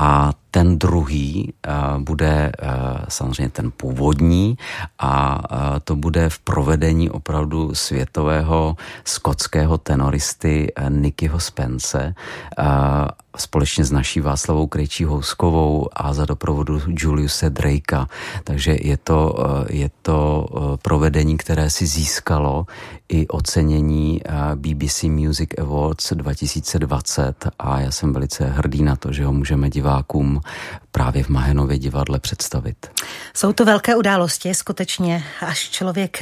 [0.00, 2.68] a ten druhý uh, bude uh,
[3.08, 4.58] samozřejmě ten původní
[4.98, 12.14] a uh, to bude v provedení opravdu světového skotského tenoristy Nickyho Spence
[13.40, 18.06] společně s naší Václavou Krejčí Houskovou a za doprovodu Juliuse Drakea.
[18.44, 22.66] Takže je to, eh, je to eh, provedení, které si získalo
[23.08, 29.24] i ocenění eh, BBC Music Awards 2020 a já jsem velice hrdý na to, že
[29.24, 30.40] ho můžeme divákům
[30.92, 32.90] právě v Mahenově divadle představit.
[33.34, 36.18] Jsou to velké události, skutečně, až člověk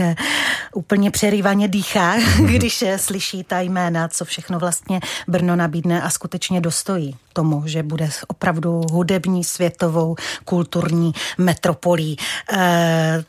[0.74, 7.07] úplně přerývaně dýchá, když slyší ta jména, co všechno vlastně Brno nabídne a skutečně dostojí
[7.32, 12.16] tomu, že bude opravdu hudební, světovou, kulturní metropolí.
[12.52, 13.24] E,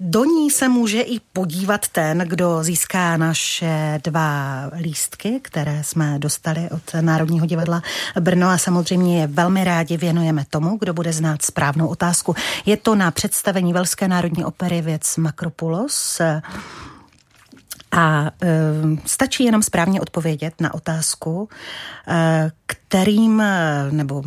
[0.00, 6.68] do ní se může i podívat ten, kdo získá naše dva lístky, které jsme dostali
[6.70, 7.82] od Národního divadla
[8.20, 12.34] Brno a samozřejmě je velmi rádi věnujeme tomu, kdo bude znát správnou otázku.
[12.66, 16.20] Je to na představení Velské národní opery věc Makropulos.
[17.96, 18.48] A e,
[19.06, 21.48] stačí jenom správně odpovědět na otázku,
[22.08, 23.42] e, kterým
[23.90, 24.22] nebo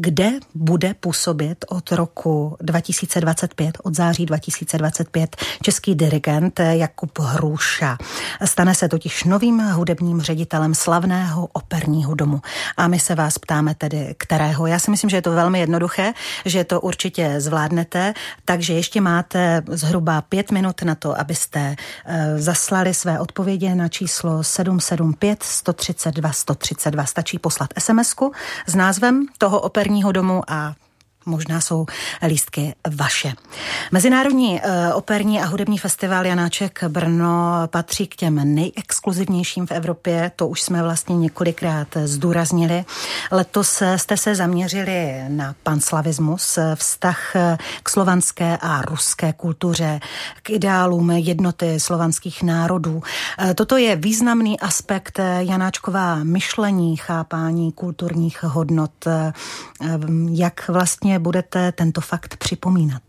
[0.00, 7.98] kde bude působit od roku 2025, od září 2025 český dirigent Jakub Hruša.
[8.44, 12.40] Stane se totiž novým hudebním ředitelem slavného operního domu.
[12.76, 14.66] A my se vás ptáme tedy, kterého.
[14.66, 16.12] Já si myslím, že je to velmi jednoduché,
[16.44, 22.94] že to určitě zvládnete, takže ještě máte zhruba pět minut na to, abyste eh, zaslali
[22.94, 27.04] své odpovědi na číslo 775 132 132.
[27.04, 28.14] Stačí poslat sms
[28.66, 30.74] s názvem toho operního operního domu a
[31.28, 31.86] možná jsou
[32.26, 33.32] lístky vaše.
[33.92, 40.48] Mezinárodní uh, operní a hudební festival Janáček Brno patří k těm nejexkluzivnějším v Evropě, to
[40.48, 42.84] už jsme vlastně několikrát zdůraznili.
[43.30, 47.36] Letos jste se zaměřili na panslavismus, vztah
[47.82, 50.00] k slovanské a ruské kultuře,
[50.42, 53.02] k ideálům jednoty slovanských národů.
[53.38, 59.06] Eh, toto je významný aspekt Janáčková myšlení, chápání kulturních hodnot.
[59.06, 59.32] Eh,
[60.30, 63.02] jak vlastně budete tento fakt připomínat?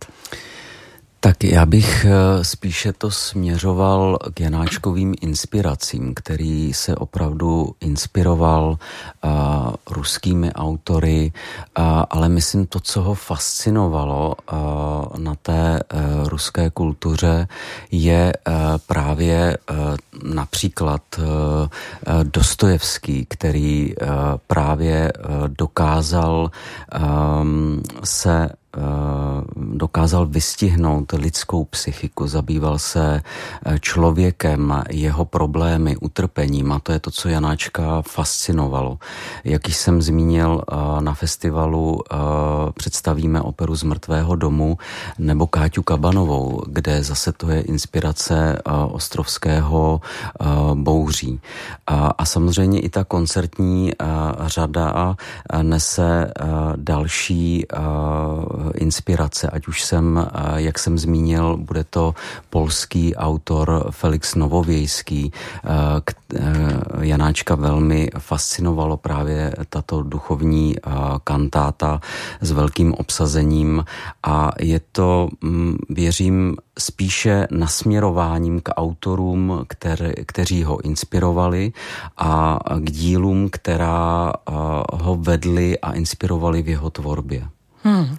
[1.22, 8.78] Tak já bych eh, spíše to směřoval k Janáčkovým inspiracím, který se opravdu inspiroval
[9.24, 9.30] uh,
[9.92, 11.32] ruskými autory,
[11.80, 14.58] uh, ale myslím to, co ho fascinovalo uh,
[15.20, 17.48] na té uh, ruské kultuře,
[17.92, 18.54] je uh,
[18.88, 19.78] právě uh,
[20.34, 21.24] například uh,
[22.24, 24.08] Dostojevský, který uh,
[24.48, 26.52] právě uh, dokázal
[27.42, 28.50] um, se
[29.74, 37.12] dokázal vystihnout lidskou psychiku, zabýval se eh, člověkem, jeho problémy, utrpením a to je to,
[37.12, 38.98] co Janáčka fascinovalo.
[39.44, 42.02] Jak jsem zmínil eh, na festivalu,
[42.74, 44.78] představíme operu z mrtvého domu
[45.20, 50.02] nebo Káťu Kabanovou, kde zase to je inspirace ostrovského
[50.74, 51.40] bouří.
[52.18, 53.92] A samozřejmě i ta koncertní
[54.48, 55.16] řada
[55.62, 56.34] nese
[56.76, 57.66] další
[58.76, 62.16] inspirace, ať už jsem, jak jsem zmínil, bude to
[62.50, 65.32] polský autor Felix Novovějský.
[67.02, 70.76] Janáčka velmi fascinovalo právě tato duchovní
[71.24, 72.02] kantáta
[72.42, 73.86] s velkým obsazením
[74.24, 81.72] a je to, mm, věřím, spíše nasměrováním k autorům, který, kteří ho inspirovali
[82.18, 84.34] a k dílům, která
[84.94, 87.48] ho vedli a inspirovali v jeho tvorbě.
[87.84, 88.18] Hmm.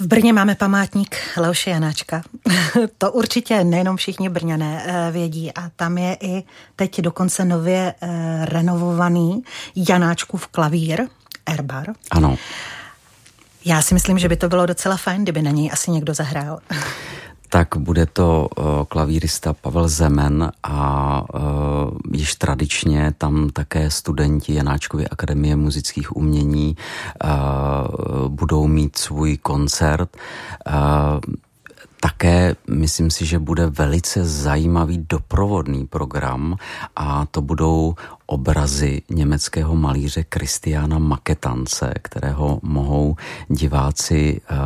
[0.00, 2.22] V Brně máme památník Leoše Janáčka.
[2.98, 6.44] to určitě nejenom všichni brňané eh, vědí a tam je i
[6.76, 9.42] teď dokonce nově eh, renovovaný
[9.88, 11.06] Janáčkův klavír,
[11.46, 11.86] Erbar.
[12.10, 12.36] Ano.
[13.64, 16.58] Já si myslím, že by to bylo docela fajn, kdyby na něj asi někdo zahrál.
[17.52, 21.40] tak bude to uh, klavírista Pavel Zemen a uh,
[22.12, 30.16] již tradičně tam také studenti Janáčkovy akademie muzických umění uh, budou mít svůj koncert.
[32.02, 36.56] Také myslím si, že bude velice zajímavý doprovodný program
[36.96, 37.94] a to budou
[38.26, 43.16] obrazy německého malíře Kristiána Maketance, kterého mohou
[43.48, 44.56] diváci, eh,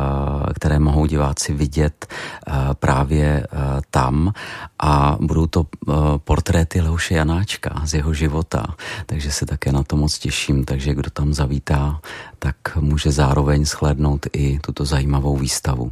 [0.53, 3.45] které mohou diváci vidět eh, právě eh,
[3.91, 4.33] tam
[4.79, 5.65] a budou to
[6.17, 11.09] portréty Leoše Janáčka z jeho života, takže se také na to moc těším, takže kdo
[11.09, 12.01] tam zavítá,
[12.39, 15.91] tak může zároveň shlédnout i tuto zajímavou výstavu.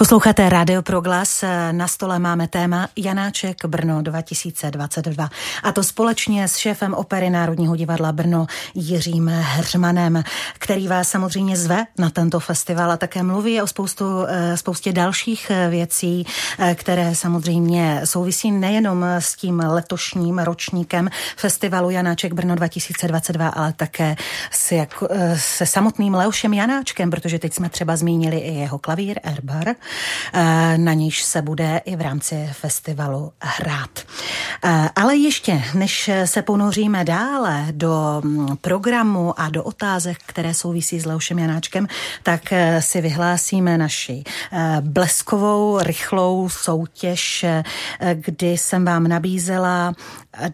[0.00, 1.44] Posloucháte Radio Proglas.
[1.72, 5.28] Na stole máme téma Janáček Brno 2022.
[5.62, 10.22] A to společně s šéfem opery Národního divadla Brno Jiřím Heřmanem,
[10.58, 15.50] který vás samozřejmě zve na tento festival a také mluví o spoustu, eh, spoustě dalších
[15.50, 16.26] eh, věcí,
[16.58, 24.16] eh, které samozřejmě souvisí nejenom s tím letošním ročníkem festivalu Janáček Brno 2022, ale také
[24.50, 25.02] s jak,
[25.36, 29.74] se samotným Leošem Janáčkem, protože teď jsme třeba zmínili i jeho klavír Erbar,
[30.76, 33.90] na níž se bude i v rámci festivalu hrát.
[34.64, 41.00] Eh, ale ještě, než se ponoříme dále do mm, programu a do otázek, které souvisí
[41.00, 41.86] s Leošem Janáčkem,
[42.22, 44.24] tak eh, si vyhlásíme naši
[44.80, 47.44] bleskovou, rychlou soutěž,
[48.14, 49.92] kdy jsem vám nabízela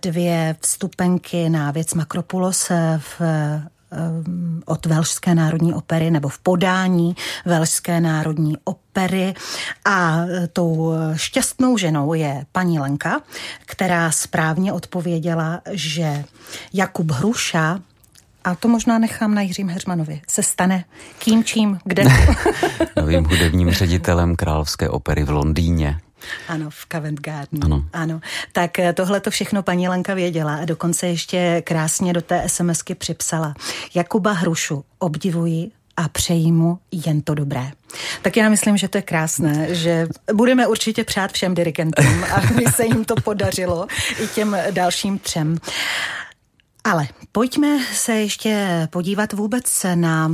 [0.02, 3.20] dvě vstupenky na věc Makropulos v
[4.64, 9.34] od Velšské národní opery nebo v podání Velšské národní opery
[9.84, 10.18] a
[10.52, 13.20] tou šťastnou ženou je paní Lenka,
[13.66, 16.24] která správně odpověděla, že
[16.72, 17.78] Jakub Hruša
[18.44, 20.20] a to možná nechám na Jiřím Heřmanovi.
[20.28, 20.84] Se stane
[21.18, 22.04] kým, čím, kde?
[22.96, 26.00] Novým hudebním ředitelem Královské opery v Londýně.
[26.48, 27.64] Ano, v Covent Garden.
[27.64, 27.84] Ano.
[27.92, 28.20] ano.
[28.52, 32.94] Tak eh, tohle to všechno paní Lenka věděla a dokonce ještě krásně do té SMSky
[32.94, 33.54] připsala.
[33.94, 37.70] Jakuba Hrušu obdivuji a přeji mu jen to dobré.
[38.22, 42.84] Tak já myslím, že to je krásné, že budeme určitě přát všem dirigentům, aby se
[42.84, 43.86] jim to podařilo
[44.22, 45.58] i těm dalším třem.
[46.84, 50.32] Ale pojďme se ještě podívat vůbec na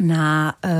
[0.00, 0.70] na uh,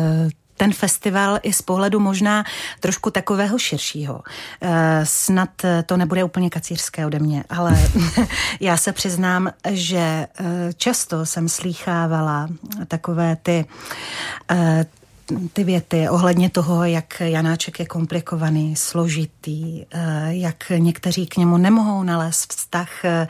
[0.57, 2.45] ten festival i z pohledu možná
[2.81, 4.23] trošku takového širšího.
[4.61, 5.51] Eh, snad
[5.87, 7.79] to nebude úplně kacířské ode mě, ale
[8.61, 10.27] já se přiznám, že eh,
[10.77, 12.49] často jsem slýchávala
[12.89, 13.65] takové ty
[14.51, 14.87] eh,
[15.53, 22.03] ty věty ohledně toho, jak Janáček je komplikovaný, složitý, eh, jak někteří k němu nemohou
[22.03, 23.05] nalézt vztah.
[23.05, 23.27] Eh,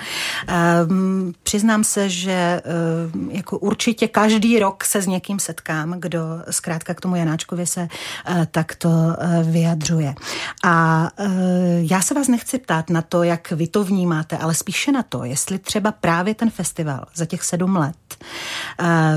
[0.87, 2.63] mm, přiznám se, že eh,
[3.31, 7.89] jako určitě každý rok se s někým setkám, kdo zkrátka k tomu Janáčkovi se
[8.51, 8.89] takto
[9.43, 10.15] vyjadřuje.
[10.65, 11.09] A
[11.81, 15.25] já se vás nechci ptát na to, jak vy to vnímáte, ale spíše na to,
[15.25, 17.97] jestli třeba právě ten festival za těch sedm let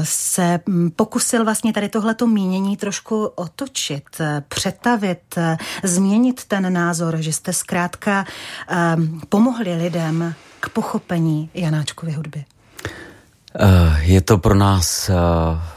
[0.04, 5.36] se mm, pokusil vlastně tady tohleto mínění ní trošku otočit, přetavit,
[5.84, 8.26] změnit ten názor, že jste zkrátka
[8.96, 12.46] um, pomohli lidem k pochopení Janáčkovy hudby?
[13.56, 15.14] Eh, je to pro nás, eh,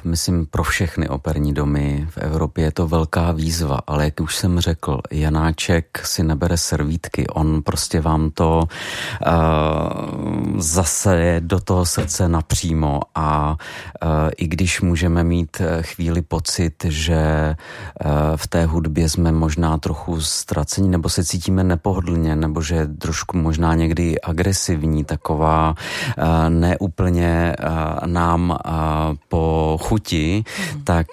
[0.05, 4.61] myslím, pro všechny operní domy v Evropě je to velká výzva, ale jak už jsem
[4.61, 13.01] řekl, Janáček si nebere servítky, on prostě vám to uh, zase do toho srdce napřímo
[13.15, 13.57] a
[14.03, 17.55] uh, i když můžeme mít chvíli pocit, že
[18.05, 23.37] uh, v té hudbě jsme možná trochu ztracení nebo se cítíme nepohodlně, nebo že trošku
[23.37, 27.55] možná někdy agresivní, taková uh, neúplně
[28.07, 28.59] nám
[29.29, 30.45] po chuti,
[30.75, 30.83] mm.
[30.83, 31.07] tak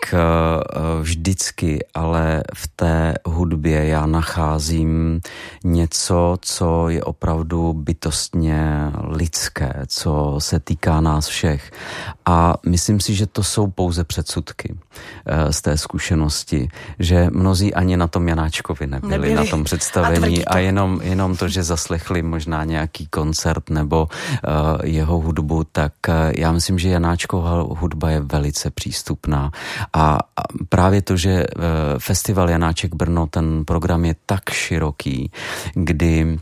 [1.02, 5.22] vždycky ale v té hudbě já nacházím
[5.64, 11.72] něco, co je opravdu bytostně lidské, co se týká nás všech.
[12.26, 14.76] A myslím si, že to jsou pouze předsudky
[15.50, 19.34] z té zkušenosti, že mnozí ani na tom Janáčkovi nebyli, nebyli.
[19.36, 24.86] na tom představení a, a jenom, jenom to, že zaslechli možná nějaký koncert nebo uh,
[24.86, 25.94] jeho hudbu, tak
[26.40, 29.52] já myslím, že Janáčková hudba je velice přístupná.
[29.94, 30.20] A
[30.70, 31.46] právě to, že eh,
[31.98, 35.32] festival Janáček Brno, ten program je tak široký,
[35.74, 36.40] kdy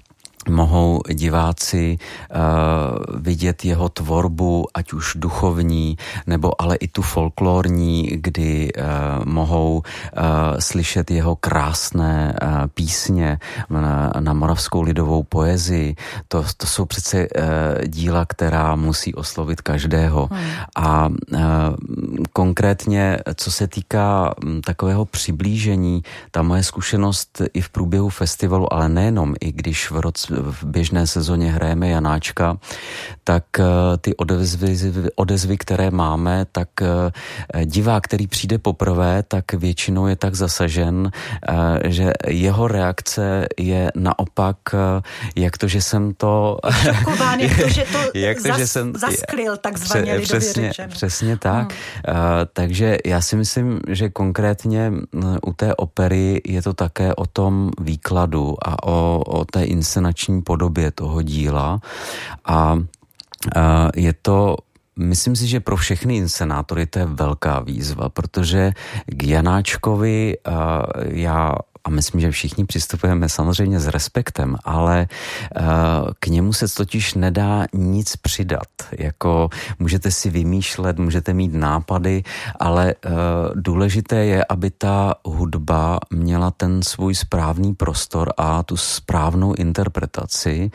[0.50, 2.38] mohou diváci uh,
[3.22, 8.84] vidět jeho tvorbu, ať už duchovní, nebo ale i tu folklorní, kdy uh,
[9.26, 9.84] mohou uh,
[10.60, 15.96] slyšet jeho krásné uh, písně na, na moravskou lidovou poezii.
[16.28, 20.30] To, to jsou přece uh, díla, která musí oslovit každého.
[20.32, 20.46] Hmm.
[20.76, 21.40] A uh,
[22.34, 28.90] konkrétně, co se týká um, takového přiblížení, ta moje zkušenost i v průběhu festivalu, ale
[28.90, 32.58] nejenom, i když v roce v běžné sezóně hrajeme Janáčka,
[33.24, 33.64] tak eh,
[34.02, 34.78] ty odezvy,
[35.16, 41.92] odezvy, které máme, tak eh, divák, který přijde poprvé, tak většinou je tak zasažen, eh,
[41.92, 44.58] že jeho reakce je naopak,
[45.36, 46.58] jak to, že jsem to...
[46.82, 51.74] Šokován, jak to, že to, jak to zas, že jsem, zasklil, takzvaně přesně, přesně tak.
[51.74, 52.16] Hmm.
[52.54, 54.92] Takže já si myslím, že konkrétně
[55.46, 60.92] u té opery je to také o tom výkladu a o, o té inscenační podobě
[60.92, 61.80] toho díla.
[62.46, 62.78] A
[63.96, 64.56] je to
[64.98, 68.72] myslím si, že pro všechny inscenátory to je velká výzva, protože
[69.06, 70.38] k Janáčkovi
[71.10, 71.54] já
[71.88, 75.64] a myslím, že všichni přistupujeme samozřejmě s respektem, ale uh,
[76.20, 78.68] k němu se totiž nedá nic přidat.
[78.92, 82.24] Jako můžete si vymýšlet, můžete mít nápady,
[82.60, 83.12] ale uh,
[83.56, 90.72] důležité je, aby ta hudba měla ten svůj správný prostor a tu správnou interpretaci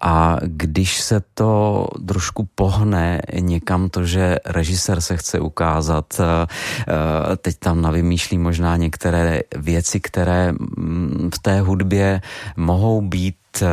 [0.00, 6.26] a když se to trošku pohne někam to, že režisér se chce ukázat, uh,
[7.36, 10.51] teď tam navymýšlí možná některé věci, které
[11.34, 12.20] v té hudbě
[12.56, 13.66] mohou být eh,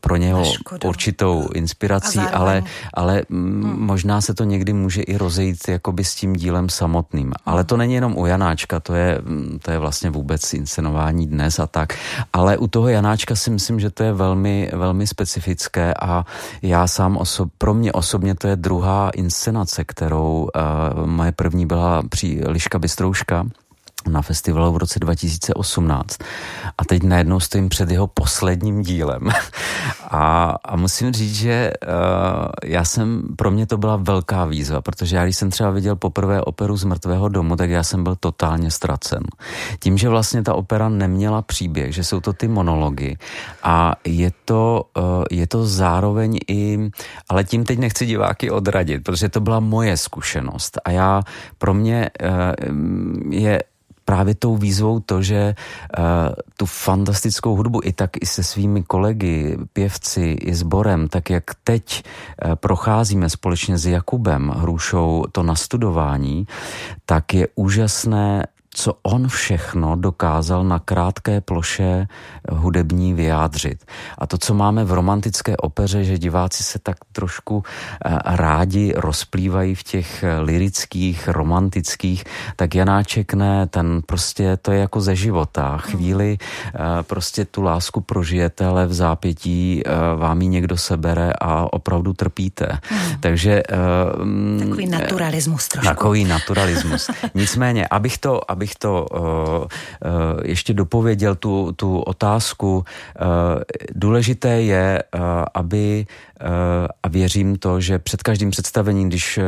[0.00, 0.52] pro něho
[0.84, 2.62] určitou inspirací, ale,
[2.94, 3.74] ale hmm.
[3.78, 7.24] možná se to někdy může i rozejít jakoby s tím dílem samotným.
[7.24, 7.32] Hmm.
[7.46, 9.22] Ale to není jenom u Janáčka, to je,
[9.62, 11.98] to je vlastně vůbec inscenování dnes a tak.
[12.32, 16.24] Ale u toho Janáčka si myslím, že to je velmi, velmi specifické a
[16.62, 20.48] já sám osob, pro mě osobně to je druhá inscenace, kterou
[20.96, 23.46] uh, moje první byla při Liška Bystrouška,
[24.08, 26.18] na festivalu v roce 2018
[26.78, 29.30] a teď najednou stojím před jeho posledním dílem.
[30.14, 31.90] A, a musím říct, že uh,
[32.64, 36.42] já jsem, pro mě to byla velká výzva, protože já když jsem třeba viděl poprvé
[36.42, 39.22] operu z mrtvého domu, tak já jsem byl totálně ztracen.
[39.80, 43.16] Tím, že vlastně ta opera neměla příběh, že jsou to ty monology
[43.62, 46.90] a je to, uh, je to zároveň i,
[47.28, 50.80] ale tím teď nechci diváky odradit, protože to byla moje zkušenost.
[50.84, 51.22] A já,
[51.58, 53.62] pro mě uh, je
[54.12, 56.04] právě tou výzvou to, že uh,
[56.56, 62.04] tu fantastickou hudbu i tak i se svými kolegy, pěvci, i sborem, tak jak teď
[62.04, 66.46] uh, procházíme společně s Jakubem Hrušou to nastudování,
[67.08, 72.06] tak je úžasné co on všechno dokázal na krátké ploše
[72.50, 73.84] hudební vyjádřit.
[74.18, 77.64] A to, co máme v romantické opeře, že diváci se tak trošku
[78.04, 82.24] eh, rádi rozplývají v těch eh, lirických, romantických,
[82.56, 85.78] tak Janáček ne, ten prostě to je jako ze života.
[85.78, 89.82] Chvíli eh, prostě tu lásku prožijete, ale v zápětí
[90.16, 92.68] vám ji někdo sebere a opravdu trpíte.
[92.82, 93.20] Hmm.
[93.20, 93.62] Takže...
[94.58, 95.88] Takový naturalismus trošku.
[95.88, 97.10] Takový naturalismus.
[97.34, 99.66] Nicméně, abych to, abych abych to uh, uh,
[100.44, 103.62] ještě dopověděl, tu, tu otázku, uh,
[103.94, 105.02] důležité je,
[105.54, 106.31] aby Eh,
[107.02, 109.44] a věřím to, že před každým představením, když eh,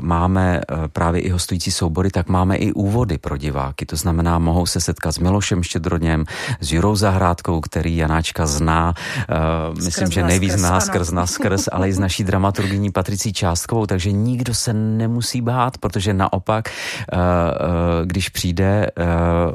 [0.00, 3.86] máme eh, právě i hostující soubory, tak máme i úvody pro diváky.
[3.86, 6.24] To znamená, mohou se setkat s Milošem Štědroněm,
[6.60, 8.94] s Jurou Zahrádkou, který Janáčka zná,
[9.74, 13.86] skrz myslím, že nejvíc zná skrz na skrz, ale i z naší dramaturgyní Patricí Částkovou,
[13.86, 16.68] takže nikdo se nemusí bát, protože naopak,
[18.04, 18.90] když přijde,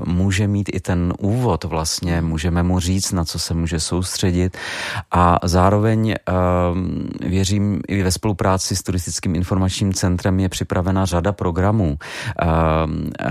[0.06, 4.58] může mít i ten úvod vlastně, můžeme mu říct, na co se může soustředit
[5.12, 6.39] a zároveň Ehm,
[7.22, 11.98] věřím, i ve spolupráci s Turistickým informačním centrem je připravena řada programů,
[12.42, 13.30] ehm, eh,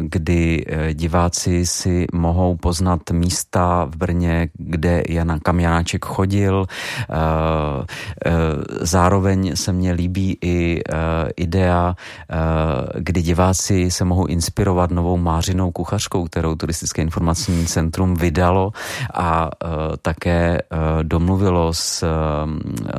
[0.00, 6.66] kdy eh, diváci si mohou poznat místa v Brně, kde Jana, kam Janáček chodil.
[6.66, 7.16] Eh,
[8.80, 10.82] zároveň se mně líbí i
[11.36, 11.94] idea,
[12.94, 18.72] kdy diváci se mohou inspirovat novou mářinou kuchařkou, kterou Turistické informační centrum vydalo
[19.14, 19.50] a
[20.02, 20.58] také
[21.02, 22.04] domluvilo s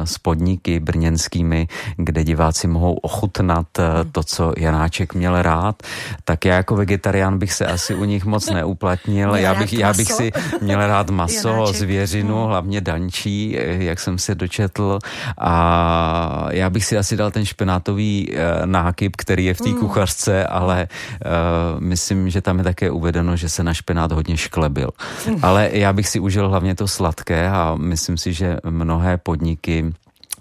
[0.06, 1.68] s podniky brněnskými,
[1.98, 5.84] kde diváci mohou ochutnat eh, to, co Janáček měl rád,
[6.24, 9.36] tak já jako vegetarián bych se asi u nich moc neuplatnil.
[9.36, 10.32] Já bych, já bych si
[10.62, 11.76] měl rád maso, Janáček.
[11.76, 12.48] zvěřinu, hmm.
[12.48, 15.00] hlavně dančí, eh, jak jsem se dočetl
[15.38, 19.80] a já bych si asi dal ten špenátový eh, nákyp, který je v té hmm.
[19.80, 24.90] kuchařce, ale uh, myslím, že tam je také uvedeno, že se na špenát hodně šklebil.
[25.26, 25.40] Hmm.
[25.42, 29.92] Ale já bych si užil hlavně to sladké a myslím si, že mnohé podniky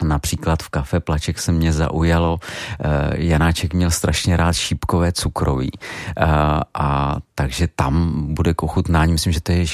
[0.03, 2.87] Například v kafe Plaček se mě zaujalo, eh,
[3.17, 5.71] Janáček měl strašně rád šípkové cukroví
[6.19, 6.25] eh,
[6.75, 9.67] a takže tam bude k ochutnání, myslím, že to je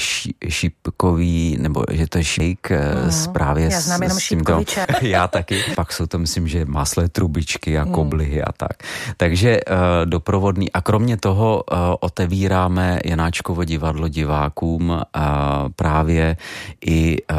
[0.49, 4.63] šípkový, nebo že to je šejk mm, z právě Já znám jenom tímto,
[5.01, 5.63] Já taky.
[5.75, 7.91] Pak jsou to, myslím, že maslé trubičky a mm.
[7.91, 8.83] koblihy a tak.
[9.17, 10.71] Takže uh, doprovodný.
[10.71, 14.99] A kromě toho uh, otevíráme Janáčkovo divadlo divákům uh,
[15.75, 16.37] právě
[16.85, 17.37] i uh,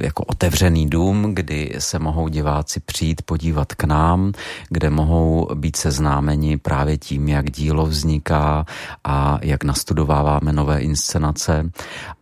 [0.00, 4.32] jako otevřený dům, kdy se mohou diváci přijít podívat k nám,
[4.68, 8.64] kde mohou být seznámeni právě tím, jak dílo vzniká
[9.04, 11.70] a jak nastudováváme nové inscenace.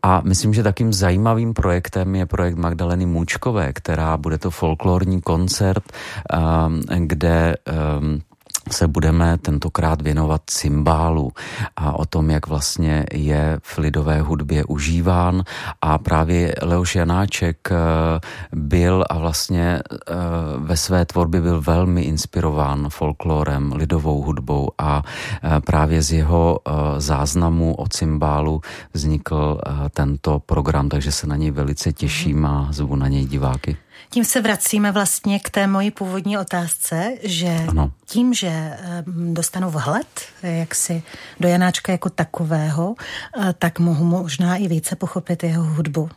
[0.03, 5.85] A myslím, že takým zajímavým projektem je projekt Magdaleny Můčkové, která bude to folklorní koncert,
[5.85, 7.57] um, kde
[8.01, 8.21] um,
[8.73, 11.33] se budeme tentokrát věnovat cymbálu
[11.77, 15.43] a o tom, jak vlastně je v lidové hudbě užíván
[15.83, 17.77] a právě Leoš Janáček eh,
[18.53, 20.15] byl a vlastně eh,
[20.59, 26.61] ve své tvorbě byl velmi inspirován folklorem, lidovou hudbou a eh, právě z jeho
[26.99, 28.61] záznamu o cymbálu
[28.93, 29.61] vznikl
[29.91, 33.77] tento program, takže se na něj velice těším a zvu na něj diváky.
[34.11, 37.93] Tím se vracíme vlastně k té mojí původní otázce, že ano.
[38.07, 40.07] tím, že dostanu vhled
[40.43, 41.03] jak si
[41.41, 42.95] do Janáčka jako takového,
[43.41, 46.11] eh, tak mohu možná i více pochopit jeho hudbu.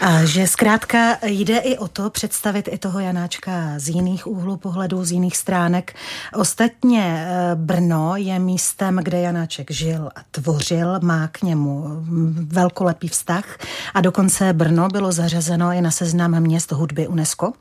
[0.00, 5.04] A že zkrátka jde i o to představit i toho Janáčka z jiných úhlů pohledu,
[5.04, 5.94] z jiných stránek.
[6.34, 13.08] Ostatně eh, Brno je místem, kde Janáček žil a tvořil, má k němu mm, velkolepý
[13.08, 13.58] vztah
[13.94, 17.52] a dokonce Brno bylo zařazeno i na seznam měst hudby UNESCO.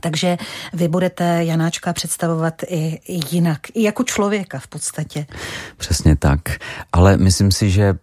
[0.00, 0.36] Takže
[0.72, 5.26] vy budete Janáčka představovat i, jinak, i jako člověka v podstatě.
[5.76, 6.40] Přesně tak.
[6.92, 7.94] Ale myslím si, že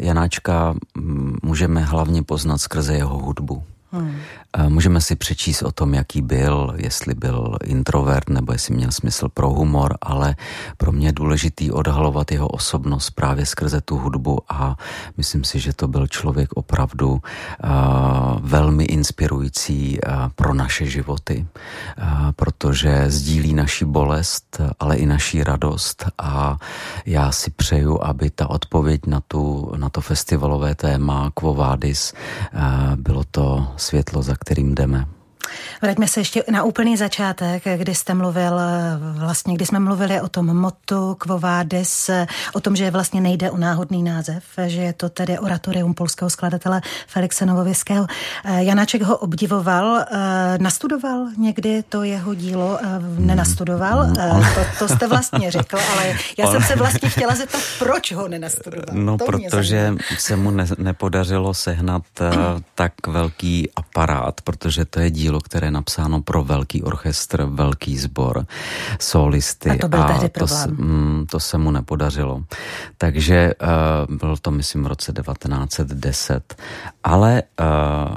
[0.00, 3.62] Janáčka mm, můžeme hlavně poznat skrze jeho hudbu.
[3.92, 4.16] Hmm.
[4.68, 9.50] Můžeme si přečíst o tom, jaký byl, jestli byl introvert nebo jestli měl smysl pro
[9.50, 10.36] humor, ale
[10.76, 14.76] pro mě je důležitý odhalovat jeho osobnost právě skrze tu hudbu a
[15.16, 17.20] myslím si, že to byl člověk opravdu uh,
[18.40, 21.46] velmi inspirující uh, pro naše životy,
[21.98, 22.04] uh,
[22.36, 26.58] protože sdílí naši bolest, ale i naší radost a
[27.06, 32.14] já si přeju, aby ta odpověď na, tu, na to festivalové téma Quo Vadis
[32.96, 35.17] bylo to světlo, za kterým jdeme.
[35.82, 38.60] Vraťme se ještě na úplný začátek, kdy jste mluvil,
[39.18, 42.10] vlastně, kdy jsme mluvili o tom motu Quo Vadis,
[42.52, 46.80] o tom, že vlastně nejde o náhodný název, že je to tedy oratorium polského skladatele
[47.06, 48.06] Felixe Novověského.
[48.58, 50.04] Janáček ho obdivoval,
[50.58, 52.78] nastudoval někdy to jeho dílo,
[53.18, 54.14] nenastudoval, mm,
[54.54, 58.86] to, to jste vlastně řekl, ale já jsem se vlastně chtěla zeptat, proč ho nenastudoval.
[58.92, 62.30] No, to protože se mu ne, nepodařilo sehnat eh,
[62.74, 68.46] tak velký aparát, protože to je dílo, které je napsáno pro velký orchestr, velký sbor,
[69.00, 69.70] solisty.
[69.70, 72.44] A to byl a tehdy to, mm, to se mu nepodařilo.
[72.98, 73.54] Takže
[74.08, 76.62] uh, bylo to, myslím, v roce 1910.
[77.04, 78.16] Ale uh,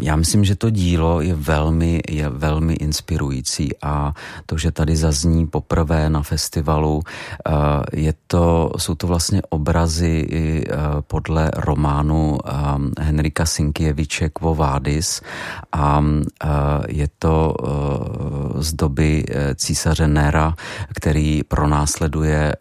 [0.00, 4.14] já myslím, že to dílo je velmi, je velmi inspirující a
[4.46, 7.52] to, že tady zazní poprvé na festivalu, eh,
[7.92, 10.76] je to, jsou to vlastně obrazy eh,
[11.06, 12.52] podle románu eh,
[13.00, 15.22] Henrika Sinkieviče Quo Vadis
[15.72, 16.04] a
[16.88, 17.54] je to
[18.58, 19.24] z doby
[19.54, 20.54] císaře Nera,
[20.94, 22.56] který pronásleduje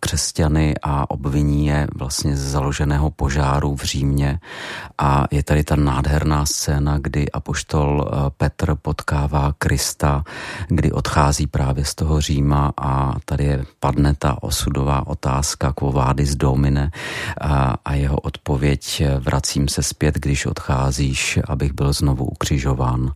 [0.00, 4.40] křesťany a obviní je vlastně z založeného požáru v Římě
[4.98, 10.24] a je tady ta nádherná scéna, kdy apoštol eh, Petr potkává Krista,
[10.68, 16.34] kdy odchází právě z toho Říma a tady je padne ta osudová otázka quo vadis
[16.34, 16.90] domine
[17.40, 23.12] a, a jeho odpověď eh, vracím se zpět, když odcházíš, abych byl znovu ukřižován.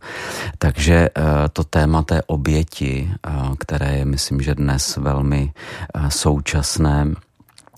[0.57, 1.23] Takže eh,
[1.53, 3.11] to téma té oběti,
[3.57, 5.51] které je myslím, že dnes velmi
[6.09, 7.07] současné,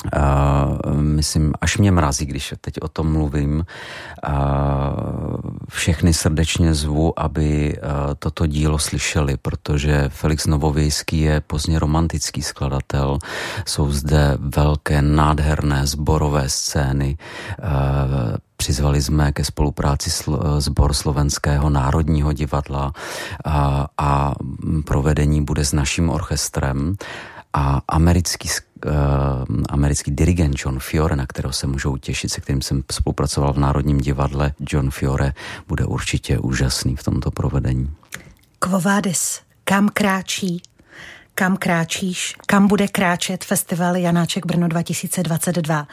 [0.05, 3.65] Uh, myslím, až mě mrazí, když teď o tom mluvím.
[4.27, 4.33] Uh,
[5.69, 13.17] všechny srdečně zvu, aby uh, toto dílo slyšeli, protože Felix Novovějský je pozdně romantický skladatel.
[13.65, 17.17] Jsou zde velké, nádherné zborové scény.
[18.57, 20.09] Přizvali jsme ke spolupráci
[20.57, 22.93] sbor Slovenského národního divadla
[23.45, 24.33] a, a
[24.85, 26.95] provedení bude s naším orchestrem
[27.53, 28.49] a americký
[28.85, 28.91] uh,
[29.69, 33.97] americký dirigent John Fiore, na kterého se můžou těšit, se kterým jsem spolupracoval v Národním
[33.97, 34.53] divadle.
[34.59, 35.33] John Fiore
[35.67, 37.89] bude určitě úžasný v tomto provedení.
[38.59, 40.61] Kvovádis, kam kráčí
[41.37, 45.87] kam kráčíš, kam bude kráčet festival Janáček Brno 2022.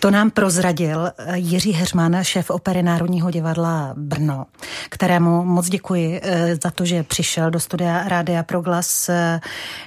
[0.00, 4.46] To nám prozradil eh, Jiří Heřman, šéf opery Národního divadla Brno,
[4.88, 9.08] kterému moc děkuji eh, za to, že přišel do studia Rádia Proglas.
[9.08, 9.40] Eh,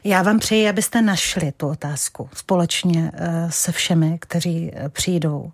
[0.04, 3.12] já vám přeji, abyste našli tu otázku společně
[3.50, 5.52] se všemi, kteří přijdou,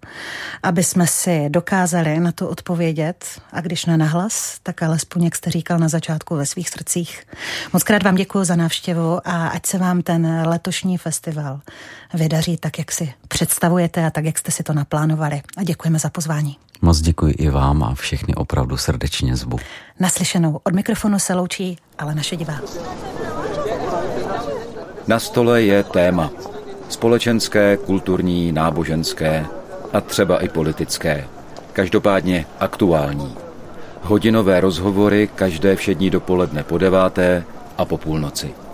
[0.63, 5.51] aby jsme si dokázali na to odpovědět a když ne nahlas, tak alespoň, jak jste
[5.51, 7.23] říkal na začátku, ve svých srdcích.
[7.73, 11.59] Moc krát vám děkuji za návštěvu a ať se vám ten letošní festival
[12.13, 15.41] vydaří tak, jak si představujete a tak, jak jste si to naplánovali.
[15.57, 16.57] A děkujeme za pozvání.
[16.81, 19.57] Moc děkuji i vám a všechny opravdu srdečně zvu.
[19.99, 22.59] Naslyšenou od mikrofonu se loučí, ale naše divá.
[25.07, 26.31] Na stole je téma.
[26.89, 29.45] Společenské, kulturní, náboženské
[29.93, 31.27] a třeba i politické.
[31.73, 33.35] Každopádně aktuální.
[34.01, 37.43] Hodinové rozhovory každé všední dopoledne po deváté
[37.77, 38.66] a po půlnoci.